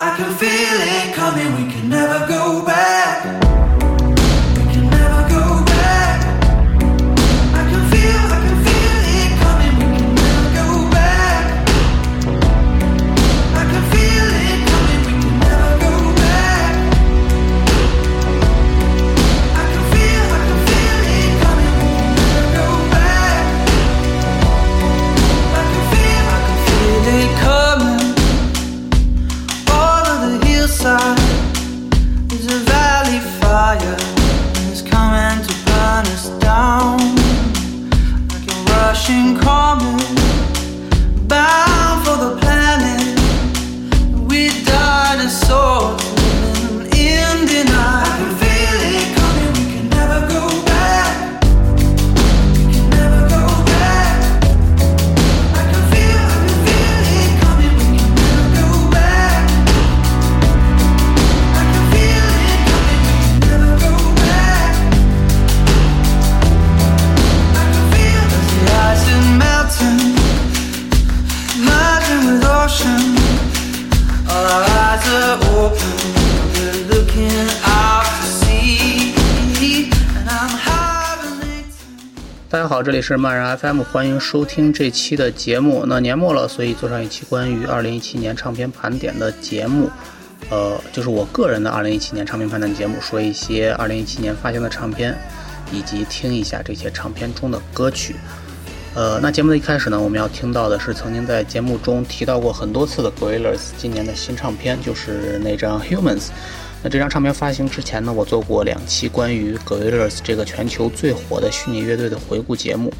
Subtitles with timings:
[0.00, 3.47] I can feel it coming, we can never go back.
[82.50, 85.84] 大家好，这里是漫然 FM，欢迎收听这期的节目。
[85.86, 89.90] 那年末了，所以做上一期关于2017年唱片盘点的节目，
[90.48, 95.14] 呃，就是我个人的2017年唱片盘点节目，说一些2017年发行的唱片，
[95.70, 98.16] 以及听一下这些唱片中的歌曲。
[98.94, 106.28] 呃，那节目的一开始呢，我们要听到的是曾经在节目中提到过很多次的 Gorillaz 今年的新唱片，就是那张 Humans。
[106.82, 112.92] 那这张唱片发行之前呢，我做过两期关于 Gorillaz 这个全球最火的虚拟乐队的回顾节目。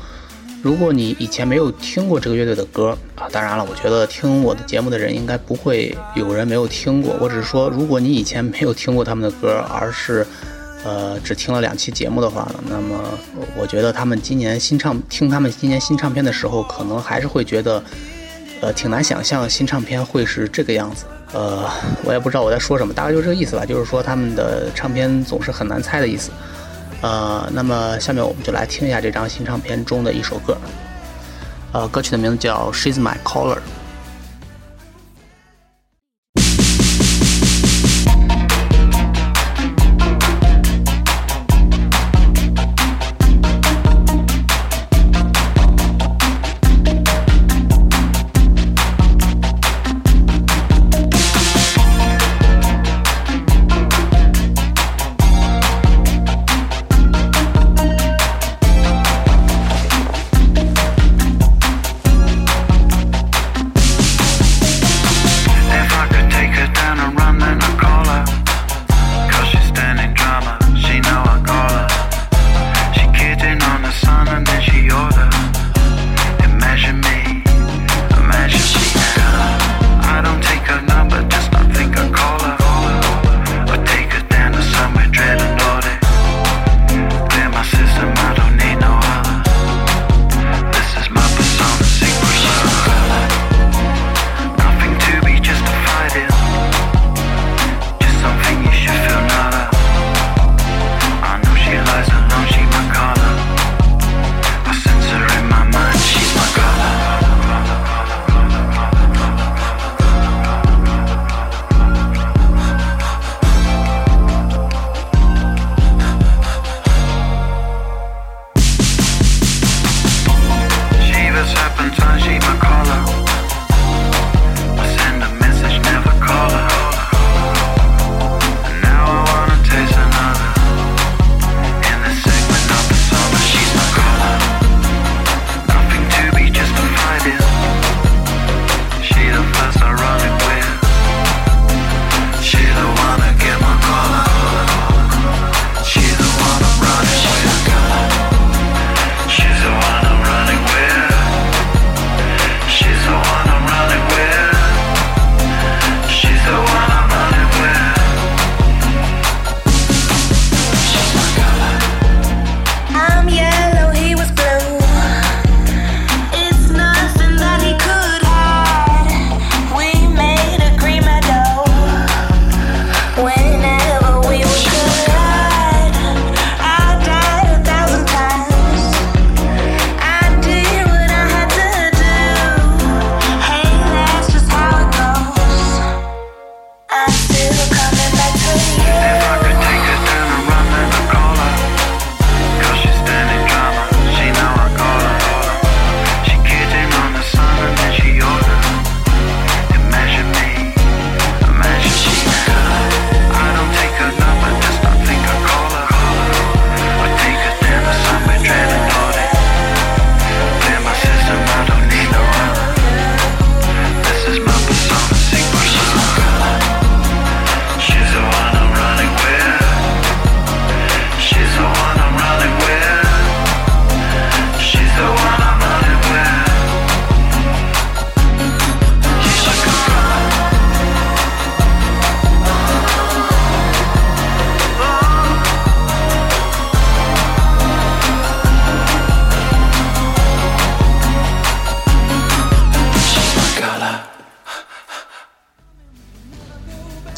[0.61, 7.17] 如果你以前没有听过这个乐队的歌啊，当然了，我觉得听我的节目的人应该不会有人没有听过。
[7.21, 10.27] 我只是说，如果你以前没有听过他们的歌，而是
[10.85, 13.01] 呃只听了两期节目的话呢，那么
[13.57, 17.81] 我觉得他们今年新唱听他们今年新唱片的时候，可能还是会觉得
[18.61, 21.05] 呃挺难想象新唱片会是这个样子。
[21.33, 21.69] 呃，
[22.05, 26.31] 我也不知道我在说什么，大概就是这个意思吧，就是说他们的唱片总是很难猜的意思。
[27.01, 30.57] 呃，那么下面我们就来听一下这张新唱片中的一首歌，
[31.73, 33.57] 呃，歌曲的名字叫《She's My Caller》。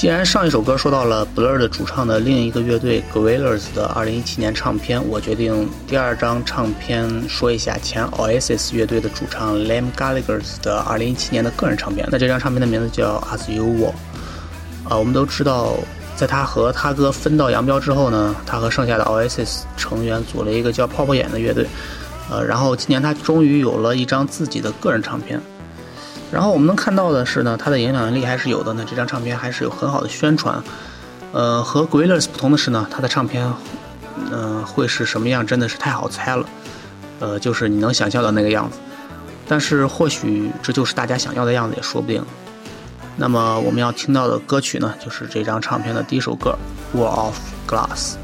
[0.01, 12.09] 既然上一首歌说到了 Blur 的主唱的另一个乐队 Gorillaz 的2017年唱片，我决定第二张唱片说一下前 Oasis 乐队的主唱 l a m Gallagher 的2017年的个人唱片。
[12.11, 13.93] 那这张唱片的名字叫 As You Were。
[14.89, 15.75] 啊，我们都知道，
[16.17, 21.67] 在他和他哥分道扬镳之后呢，他和剩下的 Oasis 成员组了一个叫泡泡眼的乐队。
[22.31, 25.39] 呃，然后今年他终于有了一张自己的个人唱片。
[26.33, 28.85] 然后我们能看到的是呢，它的影响力还是有的呢。
[28.89, 30.63] 这张唱片还是有很好的宣传。
[31.33, 33.53] 呃，和 g r i l l e r s 不同的是呢，它的唱片，
[34.31, 36.45] 嗯，会是什么样，真的是太好猜了。
[37.19, 38.79] 呃，就是你能想象的那个样子。
[39.49, 42.25] 但是或许这就是大家想要的样子，也说不定。
[43.17, 46.57] 那么我们要听到的歌曲呢，就是这张唱片的第一首歌
[46.97, 47.39] 《Wall of
[47.69, 48.15] Glass》。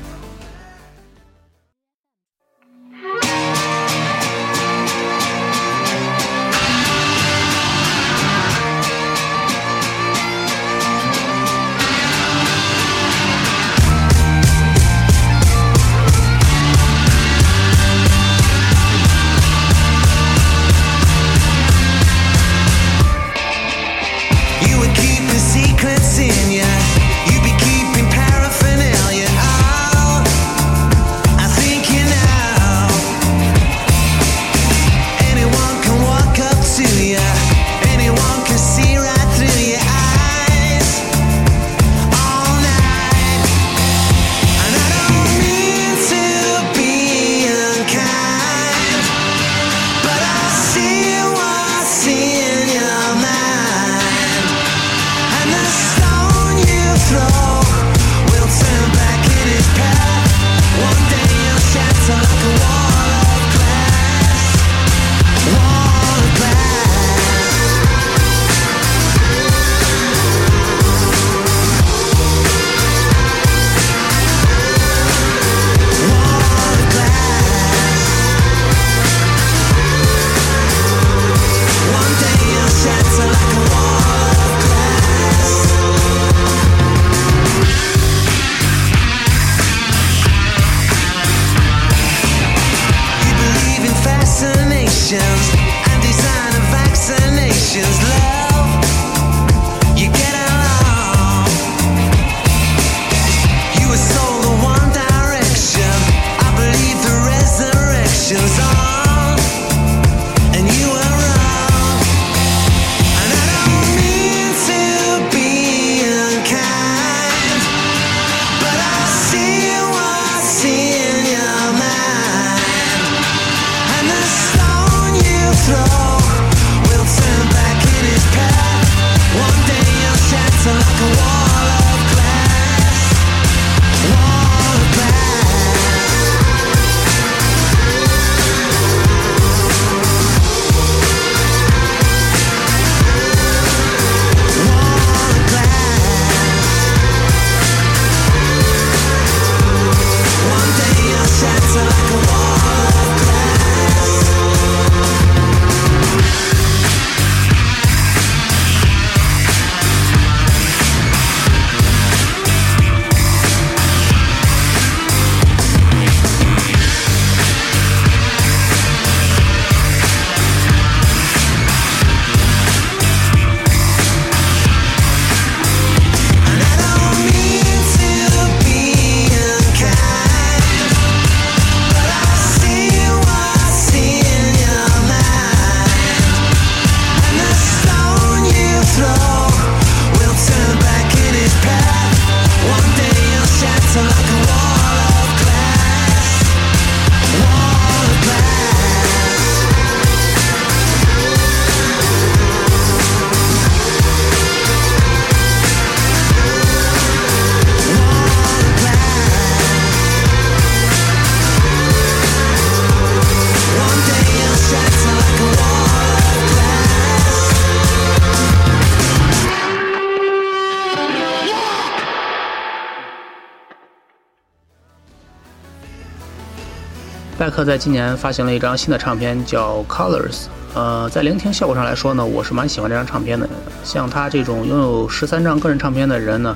[227.57, 230.31] 克在今年发行了一张新的唱片，叫《Colors》。
[230.75, 233.49] 呃，在聆听效果上来说呢，我是蛮喜欢这张唱片的。
[233.83, 236.55] 像他这种拥有十三张个人唱片的人呢，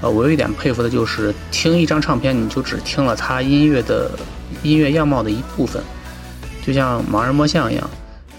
[0.00, 4.10] 呃，我有一点佩服的就是听一张唱片，你就只听了他音乐的
[4.62, 5.82] 音乐样貌的一部分，
[6.64, 7.90] 就像盲人摸象一样。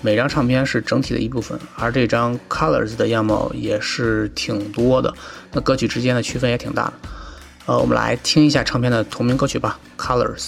[0.02, 5.14] 每张唱片是整体的一部分，而这张 Colors 的样貌也是挺多的，
[5.52, 6.94] 那歌曲之间的区分也挺大的。
[7.68, 10.40] 呃，我们来听一下唱片的同名歌曲吧，《Colors》。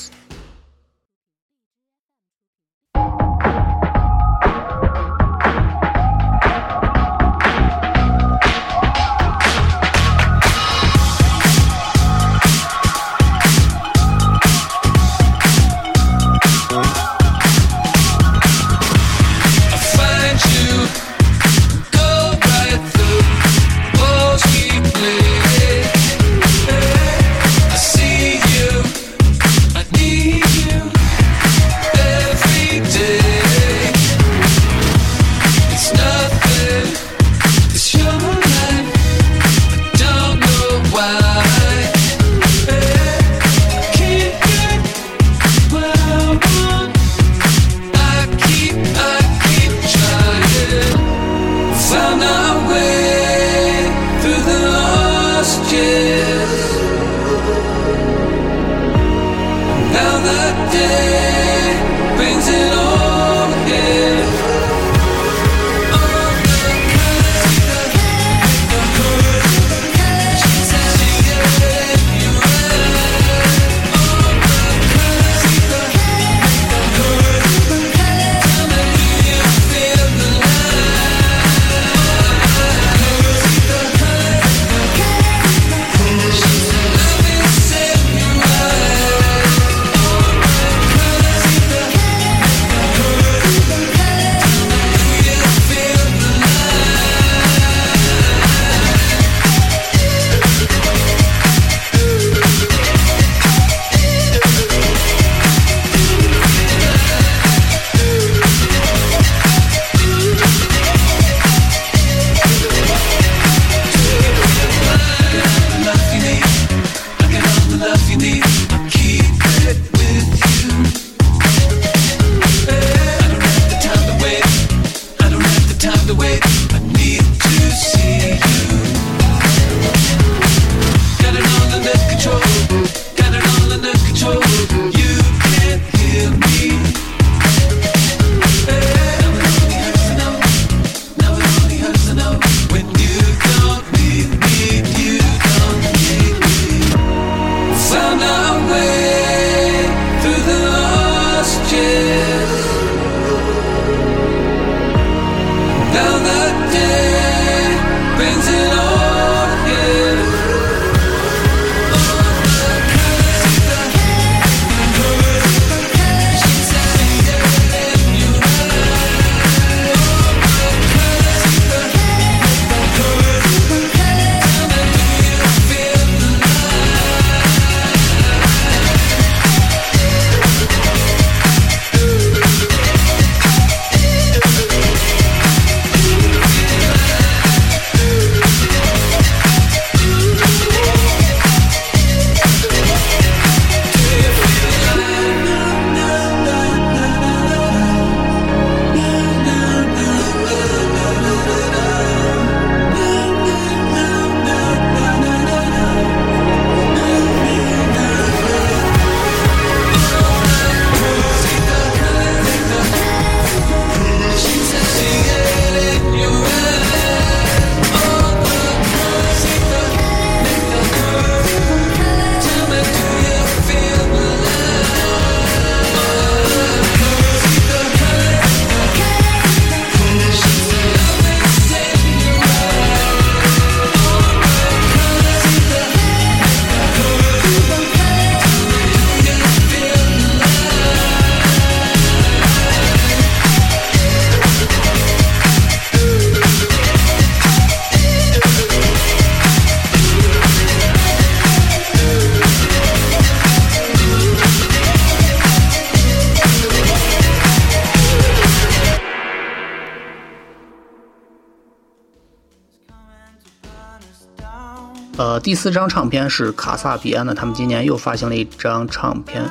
[265.19, 269.43] 呃，第四张唱片是卡萨比安的，他们今年又发行了一张唱片。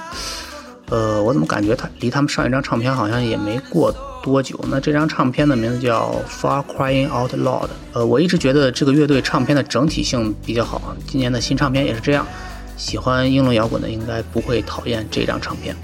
[0.89, 4.59] 呃，我怎么感觉他离他们上一张唱片好像也没过多久？
[4.71, 6.11] 那这张唱片的名字叫
[6.43, 7.67] 《Far Crying Out Loud》。
[7.93, 12.27] 呃，我一直觉得这个乐队唱片的整体性比较好，今年的新唱片也是这样。
[12.79, 15.77] 喜欢英伦摇滚的应该不会讨厌这张唱片。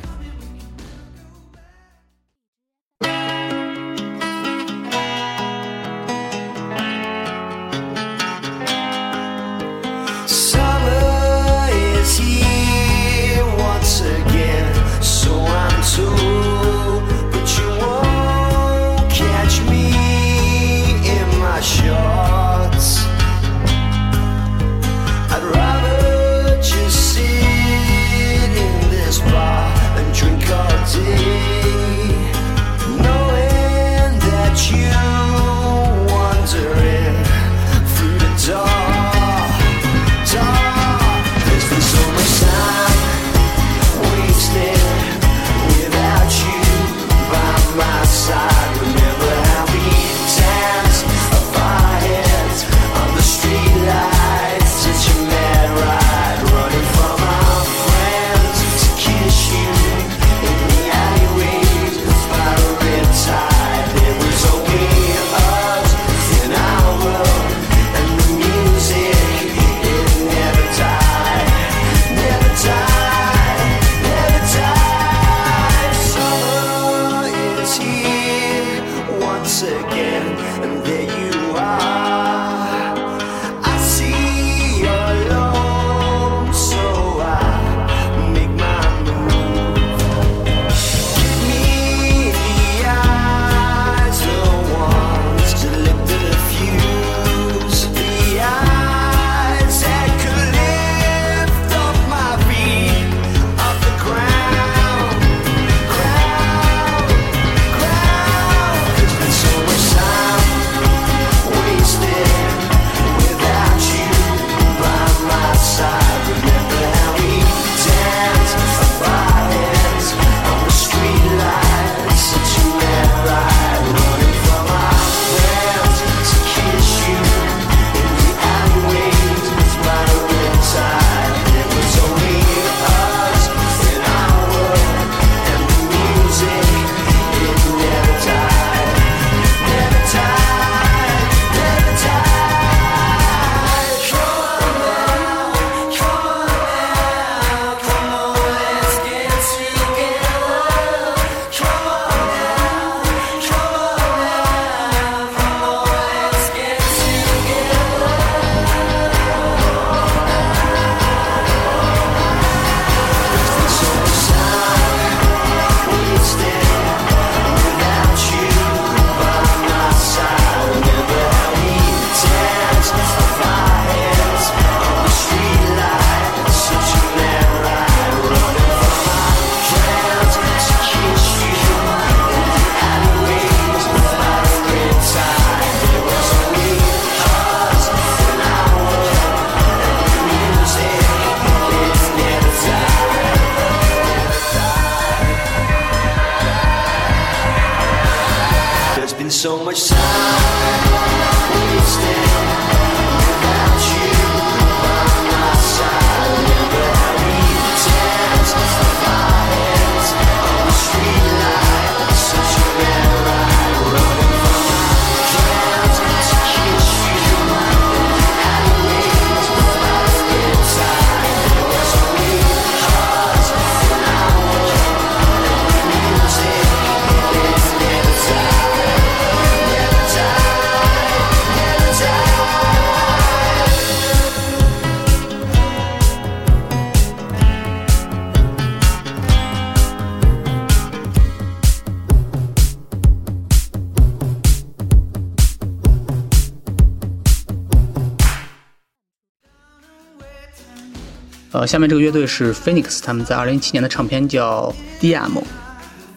[251.67, 255.31] 下面这个乐队是 Phoenix，他们在二零一七年的唱片叫《DM，》，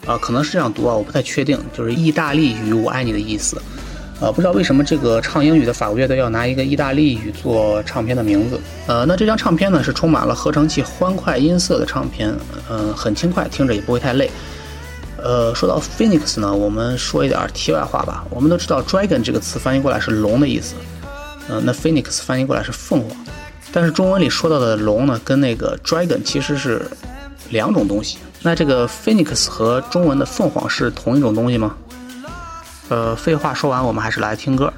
[0.05, 3.61] 呃，可能是这样读啊，我不太确定，就是意大利语“我爱你”的意思。
[4.19, 8.59] 呃，不知道为什么这个唱英语的法国乐队要拿一个意大利语做唱片的名字。
[8.87, 12.33] 呃，那这张唱片呢是充满了合成器欢快音色的唱片，
[12.67, 14.29] 嗯，很轻快，听着也不会太累。
[15.17, 18.25] 呃，说到 Phoenix 呢，我们说一点题外话吧。
[18.29, 20.73] 我们都知道 Dragon 这个词翻译过来是龙的意思，
[21.49, 23.11] 嗯，那 Phoenix 翻译过来是凤凰，
[23.71, 26.89] 但是中文里说到的龙呢，跟那个 Dragon 其实是
[27.49, 28.17] 两种东西。
[28.41, 31.75] 那这个 Phoenix 和中文的凤凰是同一种东西吗？
[32.89, 34.71] 呃，废话说完，我们还是来听歌。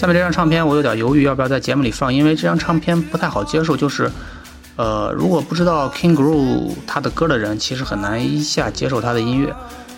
[0.00, 3.76] 下面这张唱片我有点犹豫要不要在节目里放，因为这张唱片不太好接受。
[3.76, 4.10] 就是，
[4.76, 9.54] 呃，如果不知道 King Gru 他的歌的人，其实很难一下接受他的音乐。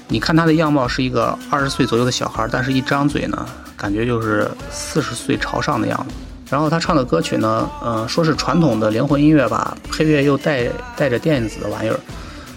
[0.09, 6.15] 你看他的样貌是一个二十岁左右的小孩，但是一张嘴呢，感觉就是四十岁朝上的样子。
[6.51, 11.97] 然后他唱的歌曲呢，呃，说是传统的灵魂音乐吧，配乐又带带着电子的玩意儿，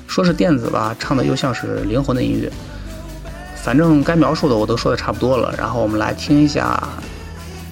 [0.07, 2.51] 说是电子吧，唱的又像是灵魂的音乐。
[3.61, 6.81] 反正该描述的我都说的差不多了，然后我们来听一下。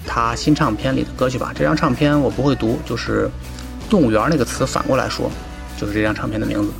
[0.06, 3.30] 他新唱片里的歌曲吧，这张唱片我不会读，就是
[3.90, 5.30] “动物园”那个词反过来说，
[5.76, 6.70] 就是这张唱片的名字。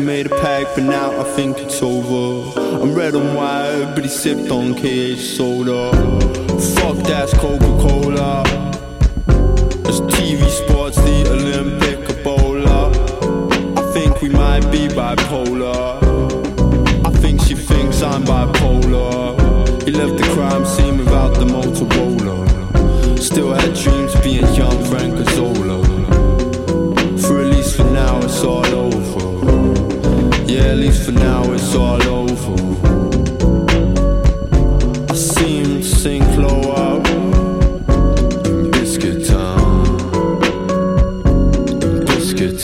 [0.00, 2.58] Made a pact, but now I think it's over.
[2.82, 6.29] I'm red and white, but he sipped on KH soda.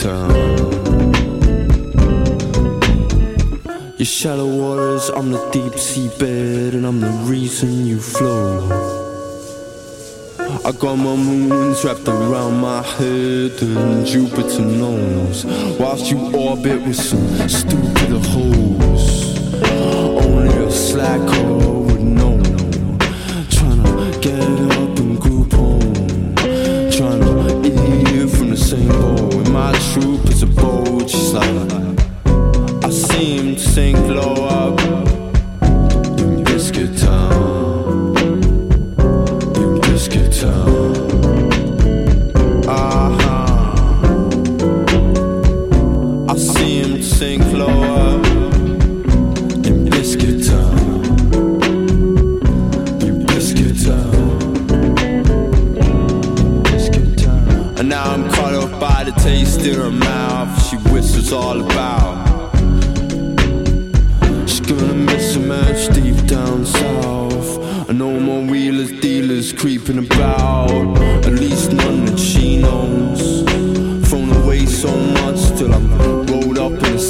[0.06, 0.30] Town.
[3.98, 8.70] Your shallow waters, I'm the deep sea bed, and I'm the reason you flow.
[10.64, 15.44] I got my moons wrapped around my head, and Jupiter knows.
[15.80, 19.36] Whilst you orbit with some stupid hoes,
[19.72, 21.55] only a slack would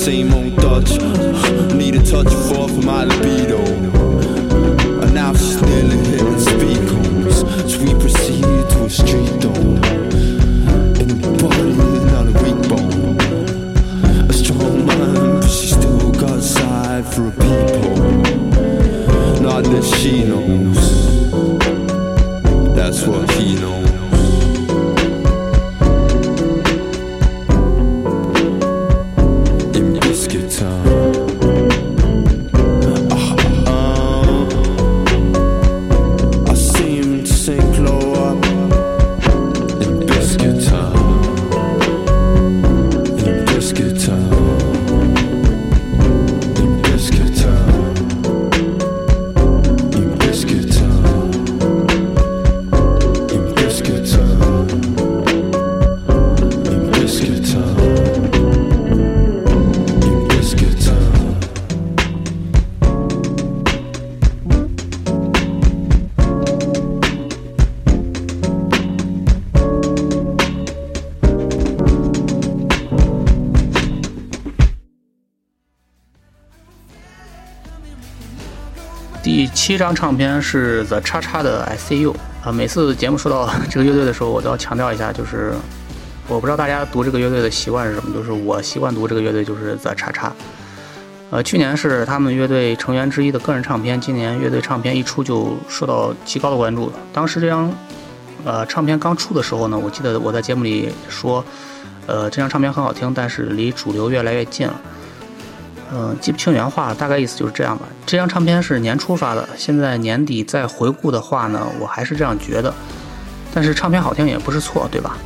[0.06, 0.90] same old Dutch.
[1.74, 3.95] Need a touch of my libido.
[79.66, 85.52] 第七张唱片是 The 叉叉的 I See You 啊，每次节目说到这个乐队的时候，我都要强调一下，就是
[86.28, 90.32] 我不知道大家读这个乐队的习惯是什么，就是我习惯读这个乐队就是 The 叉叉。
[91.32, 96.92] 呃，去年是他们乐队成员之一的个人唱片，今年乐队唱片一出就受到极高的关注。
[97.12, 97.68] 当时这张
[98.44, 101.44] 呃唱片刚出的时候呢，我记得我在节目里说，
[102.06, 104.80] 呃，这张唱片很好听，但是离主流越来越近了。
[105.92, 107.86] 嗯、记不清原话了，大概意思就是这样吧。
[108.04, 112.72] 这张唱片是年初发的，现在年底再回顾的话呢，我还是这样觉得。
[113.54, 115.16] 但是唱片好听也不是错，对吧？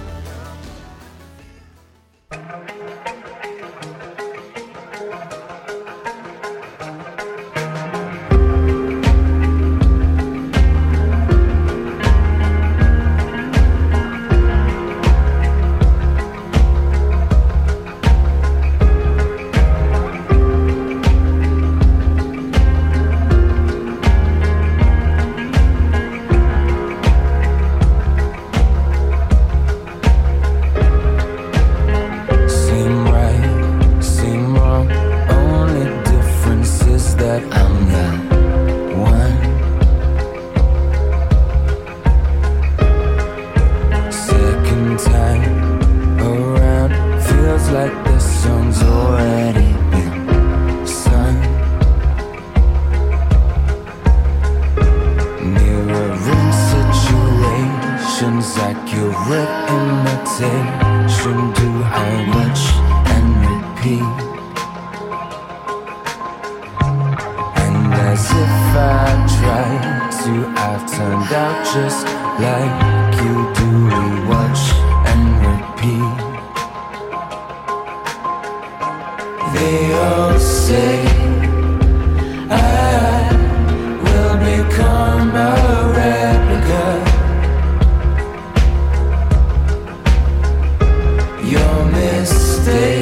[92.63, 93.00] stay.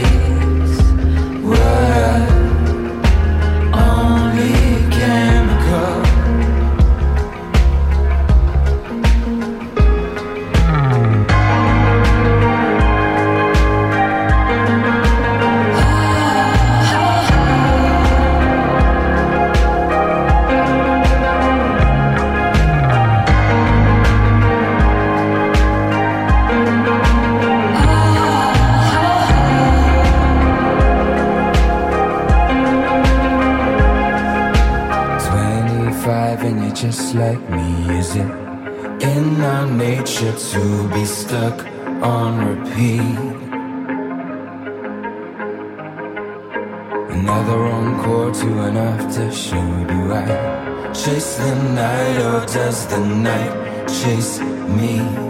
[52.78, 53.88] as the night.
[53.88, 55.27] Chase me.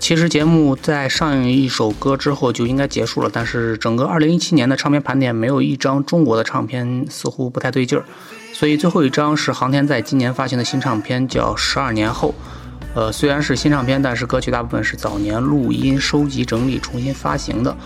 [0.00, 8.04] 其实节目在上映一首歌之后就应该结束了，但是整个2017年的唱片盘点没有一张中国的唱片似乎不太对劲儿，
[8.54, 12.30] 所以最后一张是航天在今年发行的新唱片，叫《十二年后》。
[12.94, 17.76] 呃，虽然是新唱片，但是歌曲大部分是早年录音、收集、整理、重新发行的。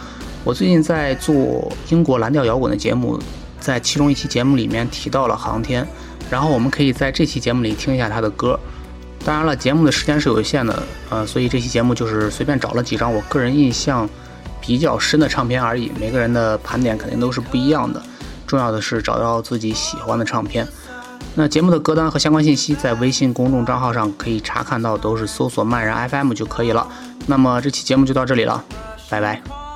[0.44, 3.18] 我最近在做英国蓝调摇滚的节目，
[3.59, 5.87] 在其中一期节目里面提到了航天，
[6.31, 8.59] 然后我们可以在这期节目里听一下他的歌。
[9.24, 14.08] 当然了，节目的时间是有限的，呃，所以这期节目就是随便找了几张我个人印象
[14.60, 15.90] 比较深的唱片而已。
[15.98, 18.02] 每个人的盘点肯定都是不一样的，
[18.46, 20.68] 重要的是找到自己喜欢的唱片。
[21.34, 26.87] 那节目的歌单和相关信息在微信公众账号上可以查看到，都是搜索“慢人 FM” 就可以了。
[27.26, 28.62] 那么这期节目就到这里了，
[29.08, 29.74] 拜拜。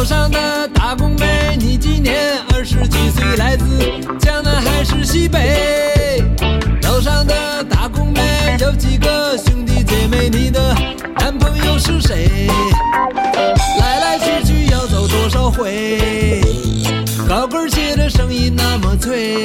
[0.00, 3.66] 楼上的打工妹，你今年二十几岁，来自
[4.18, 6.24] 江南还是西北？
[6.84, 10.30] 楼上的打工妹有几个兄弟姐妹？
[10.30, 10.74] 你的
[11.18, 12.48] 男朋友是谁？
[13.78, 16.40] 来来去去要走多少回？
[17.28, 19.44] 高跟鞋的声音那么脆，